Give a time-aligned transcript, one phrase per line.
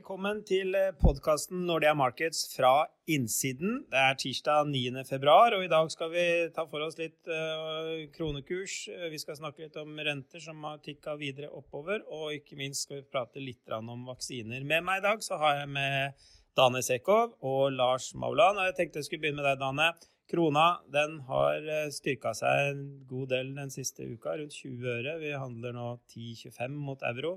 [0.00, 3.82] Velkommen til podkasten Nordea Markets fra innsiden.
[3.92, 5.02] Det er tirsdag 9.
[5.04, 6.22] februar, og i dag skal vi
[6.56, 8.78] ta for oss litt uh, kronekurs.
[9.12, 13.02] Vi skal snakke litt om renter som har tikka videre oppover, og ikke minst skal
[13.02, 14.64] vi prate litt om vaksiner.
[14.64, 16.24] Med meg i dag så har jeg med
[16.56, 18.64] Dane Sekov og Lars Mauland.
[18.70, 19.90] Jeg tenkte jeg skulle begynne med deg, Dane.
[20.32, 25.20] Krona den har eh, styrka seg en god del den siste uka, rundt 20 øre.
[25.20, 27.36] Vi handler nå 10,25 mot euro.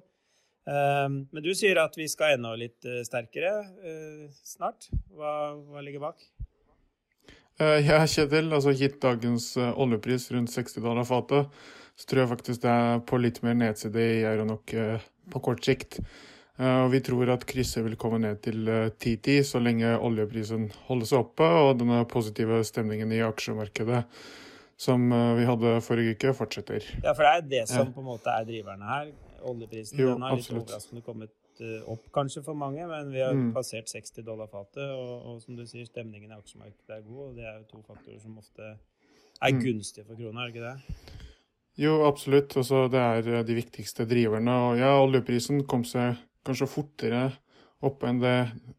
[0.70, 3.54] Ehm, men du sier at vi skal enda litt eh, sterkere
[3.84, 4.88] eh, snart.
[5.12, 6.24] Hva, hva ligger bak?
[7.60, 8.52] Eh, ja, Kjetil.
[8.56, 11.64] altså Gitt dagens oljepris rundt 60 dollar fatet,
[12.00, 14.76] så tror jeg faktisk det er på litt mer nedside i euro nok
[15.34, 16.00] på kort sikt.
[16.64, 21.24] Og vi tror at krysset vil komme ned til 10-10 så lenge oljeprisen holder seg
[21.24, 24.04] oppe og denne positive stemningen i aksjemarkedet
[24.78, 25.06] som
[25.38, 26.86] vi hadde forrige uke, fortsetter.
[27.02, 29.10] Ja, for det er det som på en måte er driverne her
[29.50, 33.36] oljeprisen jo, den har litt overraskende kommet uh, opp kanskje for mange, men vi har
[33.38, 33.52] mm.
[33.56, 34.86] passert 60 dollar fatet.
[34.86, 37.84] Og, og, som du sier, stemningen i aksjemarkedet er god, og det er jo to
[37.88, 38.74] faktorer som ofte
[39.44, 39.62] er mm.
[39.64, 41.22] gunstige for krona, er det ikke det?
[41.82, 42.54] Jo, absolutt.
[42.60, 44.60] Altså, det er eh, de viktigste driverne.
[44.68, 47.24] Og ja, oljeprisen kom seg kanskje fortere
[47.84, 48.38] opp enn det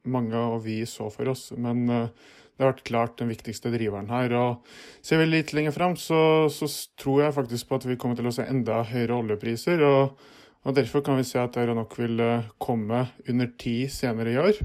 [0.08, 1.50] mange og vi så for oss.
[1.60, 2.06] Men uh,
[2.54, 4.32] det har vært klart den viktigste driveren her.
[4.38, 6.70] Og ser vi litt lenger fram, så, så,
[7.00, 9.82] tror jeg faktisk på at vi kommer til å se enda høyere oljepriser.
[9.82, 10.30] og
[10.64, 14.60] og Derfor kan vi se at Aeronok vil eh, komme under ti senere i år.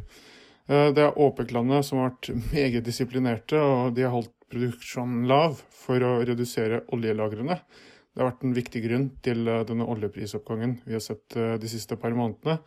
[0.72, 5.60] Eh, det er OPEC-landet som har vært meget disiplinerte, og de har holdt produksjonen lav
[5.76, 7.60] for å redusere oljelagrene.
[7.60, 12.00] Det har vært en viktig grunn til eh, denne oljeprisoppgangen vi har sett de siste
[12.00, 12.62] par månedene.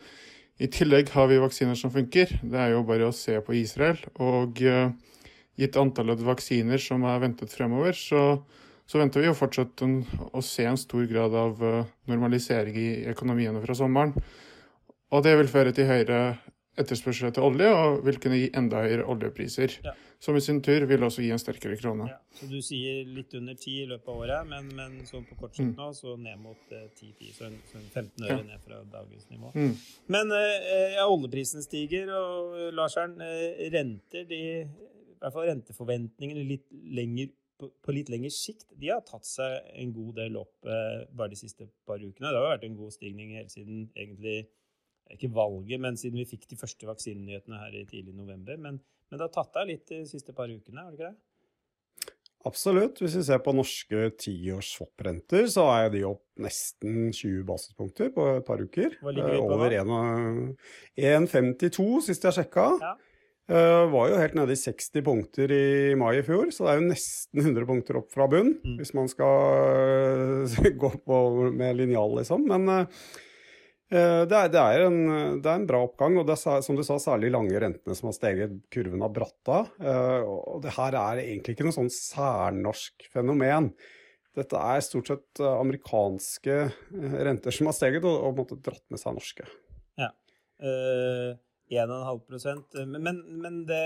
[0.60, 2.36] I tillegg har vi vaksiner som funker.
[2.44, 3.96] Det er jo bare å se på Israel.
[4.22, 8.42] Og gitt antallet vaksiner som er ventet fremover, så
[8.86, 10.00] så venter vi jo fortsatt en,
[10.32, 14.14] å se en stor grad av uh, normalisering i økonomiene fra sommeren.
[15.12, 16.22] Og det vil føre til høyere
[16.80, 19.74] etterspørsel etter olje og vil kunne gi enda høyere oljepriser.
[19.84, 19.92] Ja.
[20.22, 22.06] Som i sin tur vil også gi en sterkere krone.
[22.12, 25.36] Ja, så du sier litt under 10 i løpet av året, men, men sånn på
[25.40, 25.80] kort sikt mm.
[25.80, 28.44] nå så ned mot uh, 10-10, så, så 15 øre ja.
[28.52, 29.50] ned fra dagens nivå.
[29.56, 29.74] Mm.
[30.14, 36.70] Men uh, ja, oljeprisene stiger, og Larseren, uh, renter de i hvert fall renteforventningene litt
[36.94, 41.32] lenger på, litt lengre sikt, de har tatt seg en god del opp eh, bare
[41.32, 42.28] de siste par ukene.
[42.28, 44.42] Det har vært en god stigning helt siden egentlig
[45.12, 48.56] ikke valget, men siden vi fikk de første vaksinenyhetene her i tidlig november.
[48.56, 51.20] Men, men det har tatt av litt de siste par ukene, har det ikke det?
[52.48, 52.98] Absolutt.
[52.98, 58.24] Hvis vi ser på norske tiårs swap-renter, så er de opp nesten 20 basispunkter på
[58.32, 58.96] et par uker.
[59.02, 59.70] Hva ligger vi på Over
[60.98, 62.66] 1,52 sist jeg sjekka.
[62.82, 62.96] Ja.
[63.50, 66.78] Uh, var jo helt nede i 60 punkter i mai i fjor, så det er
[66.78, 68.54] jo nesten 100 punkter opp fra bunn.
[68.62, 68.76] Mm.
[68.78, 71.18] Hvis man skal uh, gå på
[71.50, 72.46] med linjal, liksom.
[72.46, 72.86] Men uh,
[73.90, 73.98] det,
[74.38, 75.00] er, det, er en,
[75.42, 78.12] det, er, en, bra oppgang, og det er som du sa, særlig lange rentene som
[78.12, 78.54] har steget.
[78.72, 79.64] Kurven har bratta.
[80.22, 83.72] og det her er egentlig ikke noe sånn særnorsk fenomen.
[84.32, 86.62] Dette er stort sett amerikanske
[87.28, 89.50] renter som har steget, og, og måtte dratt med seg norske.
[90.00, 90.14] Ja.
[90.62, 91.36] Uh
[91.72, 93.82] 1,5% Men, men det,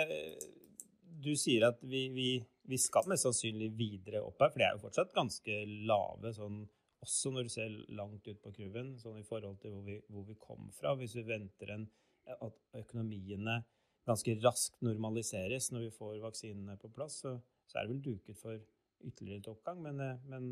[1.22, 2.30] du sier at vi, vi,
[2.68, 6.64] vi, skal mest sannsynlig videre opp her, for de er jo fortsatt ganske lave, sånn,
[7.06, 10.26] også når du ser langt ut på kurven, sånn i forhold til hvor vi, hvor
[10.26, 10.96] vi kom fra.
[10.98, 11.88] Hvis vi venter en,
[12.34, 13.60] at økonomiene
[14.06, 17.36] ganske raskt normaliseres når vi får vaksinene på plass, så,
[17.66, 18.58] så er det vel duket for
[19.06, 19.82] ytterligere oppgang.
[19.82, 20.48] Men, men,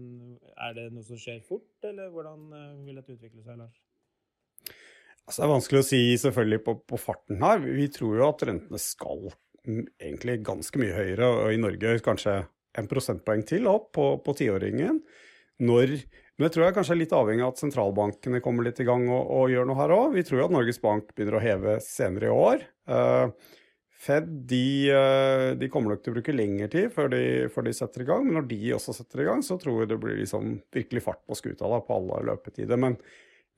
[0.54, 3.83] er det noe som skjer fort, eller hvordan eh, vil dette utvikle seg, Lars?
[5.24, 7.62] Altså, det er vanskelig å si selvfølgelig på, på, farten her.
[7.64, 9.30] Vi tror jo at rentene skal
[9.64, 12.42] egentlig ganske mye høyere, og i Norge kanskje
[12.76, 15.00] en prosentpoeng til opp på, tiåringen.
[15.64, 15.96] Når
[16.34, 19.04] Men det tror jeg kanskje er litt avhengig av at sentralbankene kommer litt i gang
[19.06, 20.16] og, og gjør noe her òg.
[20.16, 22.64] Vi tror jo at Norges Bank begynner å heve senere i år.
[22.90, 23.30] Uh,
[24.04, 27.22] Fed de, uh, de, kommer nok til å bruke lengre tid før de,
[27.54, 28.26] før de, setter i gang.
[28.26, 31.22] Men når de også setter i gang, så tror jeg det blir liksom virkelig fart
[31.22, 32.82] på skuta da, på alle løpetider.
[32.82, 32.98] Men,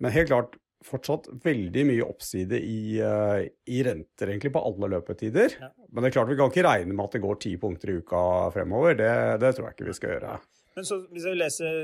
[0.05, 5.57] men helt klart, fortsatt veldig mye oppside i, uh, i renter, egentlig, på alle løpetider.
[5.61, 5.71] Ja.
[5.89, 7.99] Men det er klart vi kan ikke regne med at det går ti punkter i
[8.03, 8.21] uka
[8.55, 8.99] fremover.
[8.99, 9.11] Det,
[9.43, 10.37] det tror jeg ikke vi skal gjøre.
[10.77, 11.79] Men så, Hvis jeg leser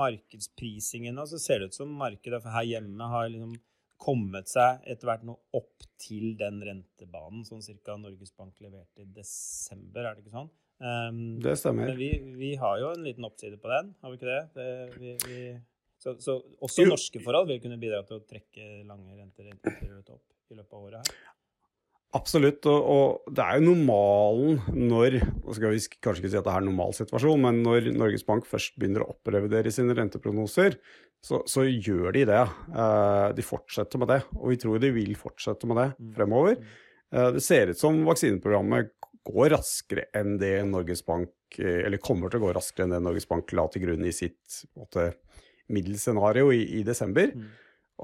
[0.00, 3.54] markedsprisingen, så ser det ut som markedet her hjemme har liksom
[4.04, 9.08] kommet seg etter hvert nå opp til den rentebanen sånn cirka Norges Bank leverte i
[9.14, 10.50] desember, er det ikke sånn?
[10.82, 11.88] Um, det stemmer.
[11.88, 14.42] Men vi, vi, har jo en liten oppside på den, har vi ikke det?
[14.58, 14.68] det
[14.98, 15.38] vi, vi
[16.04, 19.70] så, så også norske forhold vil kunne bidra til å trekke lange renter opp
[20.52, 21.22] i løpet av året her?
[22.14, 26.46] Absolutt, og, og, det er jo normalen når Nå skal vi kanskje ikke si at
[26.46, 30.76] det er en normal situasjon, men når Norges Bank først begynner å opprevidere sine renteprognoser,
[31.24, 32.42] så, så, gjør de det.
[32.68, 36.12] Eh, de fortsetter med det, og vi tror de vil fortsette med det mm.
[36.18, 36.60] fremover.
[37.10, 38.92] Eh, det ser ut som vaksineprogrammet
[39.24, 43.02] går raskere enn det Norges Bank eh, Eller kommer til å gå raskere enn det
[43.02, 45.14] Norges Bank la til grunn i sitt måte,
[45.72, 47.30] middelscenario i, i desember.
[47.34, 47.48] Mm.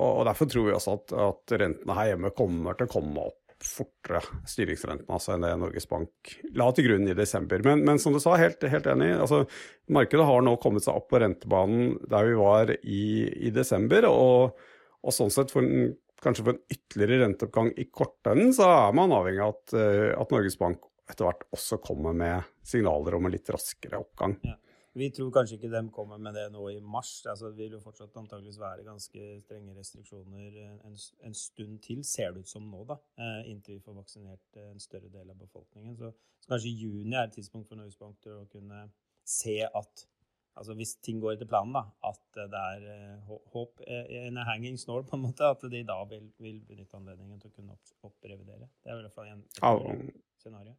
[0.00, 3.38] Og, Derfor tror vi også at, at rentene her hjemme kommer til å komme opp
[3.60, 7.60] fortere styringsrenten altså, enn det Norges Bank la til grunn i desember.
[7.66, 9.10] Men, men som du sa, helt, helt enig.
[9.20, 9.42] Altså,
[9.92, 13.02] markedet har nå kommet seg opp på rentebanen der vi var i,
[13.48, 14.08] i desember.
[14.08, 14.62] Og,
[15.02, 15.92] og, sånn sett, for en,
[16.24, 20.34] kanskje for en ytterligere renteoppgang i kortenden, så er man avhengig av at, eh, at
[20.36, 24.38] Norges Bank etter hvert også kommer med signaler om en litt raskere oppgang.
[24.46, 24.56] Ja.
[24.98, 27.12] Vi tror kanskje ikke de kommer med det nå i mars.
[27.30, 30.96] Altså, det vil jo fortsatt antakeligvis være ganske strenge restriksjoner en,
[31.28, 34.82] en, stund til, ser det ut som nå, da, eh, inntil vi får vaksinert en
[34.82, 35.94] større del av befolkningen.
[36.00, 36.10] Så,
[36.42, 38.88] så kanskje juni er et tidspunkt for Norges Bank til å kunne
[39.22, 40.06] se at
[40.58, 43.20] altså hvis ting går etter planen, da, at det er
[43.54, 47.40] håp in a hanging snore, på en måte, at de da vil, vil benytte anledningen
[47.40, 48.68] til å kunne opp, opprevidere.
[48.82, 50.74] Det er i hvert fall en, et scenario.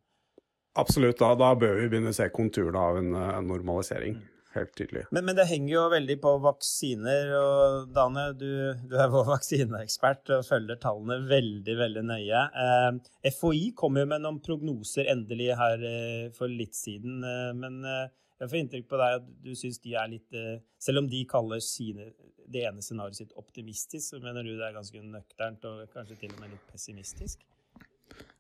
[0.79, 1.19] Absolutt.
[1.19, 4.19] Da, da, bør vi begynne å se konturene av en, en normalisering.
[4.51, 5.05] Helt tydelig.
[5.15, 7.29] Men, men, det henger jo veldig på vaksiner.
[7.39, 8.49] Og Dane, du,
[8.91, 12.41] du er vår vaksineekspert og følger tallene veldig veldig nøye.
[12.63, 12.89] Eh,
[13.31, 17.21] FHI kom jo med noen prognoser endelig her eh, for litt siden.
[17.23, 20.59] Eh, men eh, jeg får inntrykk på deg at du syns de er litt eh,
[20.81, 22.09] Selv om de kaller sine,
[22.51, 26.35] det ene scenarioet sitt optimistisk, så mener du det er ganske nøkternt og kanskje til
[26.35, 27.45] og med litt pessimistisk?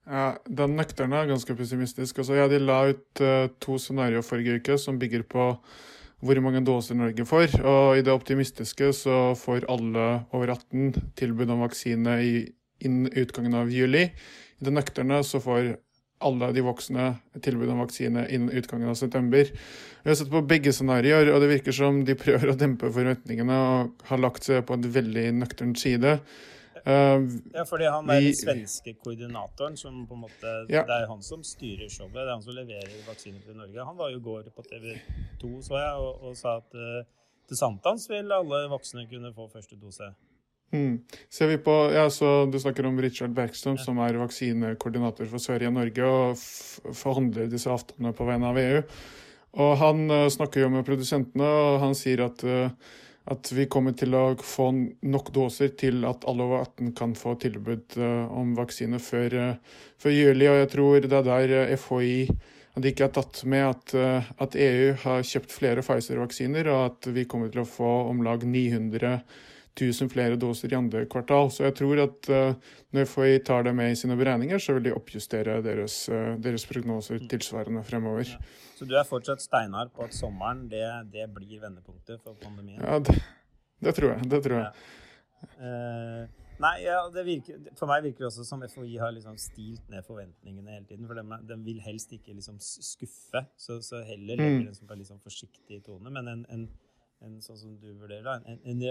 [0.09, 2.17] Ja, Den nøkterne er ganske pessimistisk.
[2.17, 5.53] Altså, ja, de la ut uh, to scenarioer forrige uke som bygger på
[6.21, 7.59] hvor mange doser Norge får.
[7.65, 12.17] Og i det optimistiske så får alle over 18 tilbud om vaksine
[12.81, 14.09] innen utgangen av juli.
[14.61, 15.75] I det nøkterne så får
[16.21, 17.07] alle de voksne
[17.41, 19.49] tilbud om vaksine innen utgangen av september.
[20.03, 23.57] Vi har sett på begge scenarioer, og det virker som de prøver å dempe forventningene
[23.57, 26.19] og har lagt seg på en veldig nøktern side.
[26.81, 30.81] Uh, ja, fordi han er den svenske koordinatoren som på en måte ja.
[30.87, 32.15] Det er han som styrer showet.
[32.15, 33.85] Det er han som leverer vaksiner til Norge.
[33.85, 37.05] Han var jo i går på TV2, så jeg, og, og sa at uh,
[37.51, 40.09] til sankthans vil alle voksne kunne få første dose.
[40.71, 41.01] Mm.
[41.29, 43.83] Ser vi på, ja, så Du snakker om Richard Bergstrøm, ja.
[43.83, 48.81] som er vaksinekoordinator for Sverige og Norge, og forhandler disse avtalene på vegne av EU.
[49.61, 52.71] Og Han uh, snakker jo med produsentene, og han sier at uh,
[53.29, 57.35] at vi kommer til å få nok doser til at alle over 18 kan få
[57.41, 60.47] tilbud uh, om vaksine før, uh, før, juli.
[60.49, 62.15] Og jeg tror det er der uh, FHI
[62.79, 63.93] at ikke har tatt med at,
[64.39, 68.45] at, EU har kjøpt flere Pfizer-vaksiner, og at vi kommer til å få om lag
[68.47, 69.17] 900
[69.79, 71.51] 000 flere doser i andre kvartal.
[71.53, 72.31] Så jeg tror at
[72.91, 76.03] når FHI tar det med i sine beregninger, så vil de oppjustere deres,
[76.43, 78.27] deres prognoser tilsvarende fremover.
[78.27, 78.41] Ja.
[78.81, 80.83] Så du er fortsatt steinhard på at sommeren det,
[81.13, 82.81] det blir vendepunktet for pandemien?
[82.81, 83.19] Ja, det,
[83.85, 84.29] det tror jeg.
[84.31, 84.71] Det tror jeg.
[84.71, 85.01] Ja.
[85.61, 90.05] Uh, nei, ja, virker, for meg virker det også som FHI har liksom stilt ned
[90.07, 91.05] forventningene hele tiden.
[91.09, 94.57] For de, de vil helst ikke liksom skuffe, så, så heller mm.
[94.63, 96.13] en på en liksom forsiktig tone.
[96.13, 96.65] Men en, en,
[97.25, 98.83] en, sånn som du vurderer, en,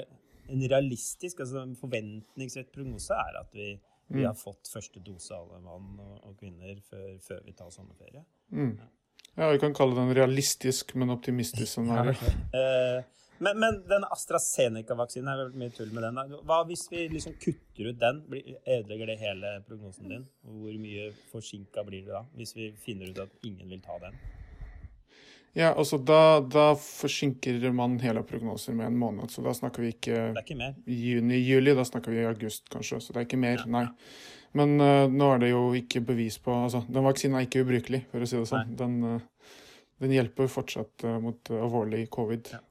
[0.51, 3.73] en realistisk, altså en forventningsrett prognose er at vi,
[4.11, 4.29] vi mm.
[4.29, 8.25] har fått første dose alle mann og, og kvinner før, før, vi tar sommerferie.
[8.55, 8.75] Mm.
[8.79, 8.91] Ja.
[9.35, 12.19] Ja, Vi kan kalle det en realistisk, men optimistisk scenario.
[12.61, 13.05] Eh,
[13.41, 16.19] men, men, den AstraZeneca-vaksinen, er vel mye tull med den.
[16.45, 18.19] Hva hvis vi liksom kutter ut den?
[18.29, 20.27] Ødelegger det hele prognosen din?
[20.45, 24.19] Hvor mye forsinka blir det da, hvis vi finner ut at ingen vil ta den?
[25.53, 29.33] Ja, altså da, da forsinker man hele prognoser med en måned.
[29.35, 33.01] Så da snakker vi ikke, ikke juni-juli, da snakker vi august kanskje.
[33.03, 33.71] Så det er ikke mer, ja.
[33.71, 33.87] nei.
[34.59, 38.05] Men uh, nå er det jo ikke bevis på Altså, den vaksinen er ikke ubrukelig,
[38.11, 38.73] for å si det sånn.
[38.79, 39.55] Den, uh,
[40.03, 42.55] den, hjelper fortsatt uh, mot alvorlig covid.
[42.55, 42.63] Ja.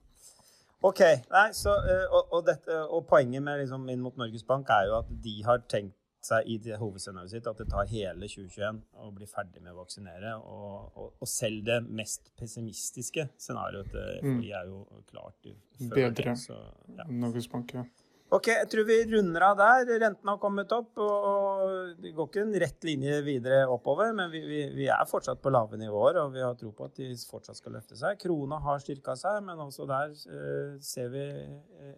[0.87, 1.03] OK.
[1.31, 1.75] Nei, så,
[2.07, 5.35] og, og, dette, og, poenget med liksom, inn mot Norges Bank er jo at de
[5.43, 5.98] har tenkt
[6.29, 9.79] seg i det hovedscenarioet sitt at det tar hele 2021 å bli ferdig med å
[9.81, 10.35] vaksinere.
[10.39, 14.43] Og, og, og selv det mest pessimistiske scenarioet mm.
[14.45, 17.87] er jo klart Bedre enn Norges Bank, ja.
[18.29, 19.87] Ok, jeg tror vi runder av der.
[20.03, 24.11] Renten har kommet opp, og det går ikke en rett linje videre oppover.
[24.13, 26.99] Men vi, vi, vi, er fortsatt på lave nivåer, og vi har tro på at
[26.99, 28.19] de fortsatt skal løfte seg.
[28.21, 31.97] Krona har styrka seg, men også der eh, ser vi eh,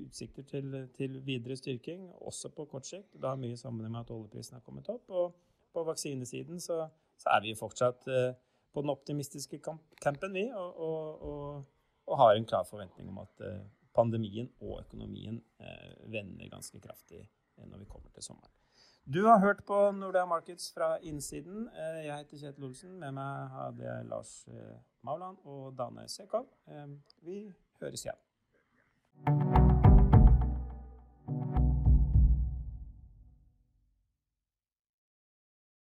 [0.00, 3.12] utsikter til, til, videre styrking, også på kort sikt.
[3.14, 5.08] Det har mye sammenheng med at oljeprisen har kommet opp.
[5.08, 5.34] Og
[5.76, 8.34] på vaksinesiden så, så er vi fortsatt eh,
[8.72, 9.60] på den optimistiske
[10.02, 11.64] campen, vi, og, og, og,
[12.06, 13.64] og, har en klar forventning om at eh,
[13.96, 17.26] pandemien og økonomien eh, vender ganske kraftig
[17.56, 18.52] når vi kommer til sommeren.
[19.06, 21.68] Du har hørt på Nordea Markets fra innsiden.
[22.04, 22.98] Jeg heter Kjetil Olsen.
[22.98, 24.34] Med meg hadde jeg Lars
[25.06, 26.50] Mauland og Dane Sekov.
[27.22, 27.44] Vi
[27.80, 29.55] høres igjen.